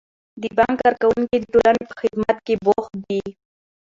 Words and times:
د 0.41 0.43
بانک 0.57 0.75
کارکوونکي 0.81 1.37
د 1.39 1.43
ټولنې 1.53 1.83
په 1.89 1.95
خدمت 2.01 2.37
کې 2.45 2.55
بوخت 2.65 2.93
دي. 3.07 3.23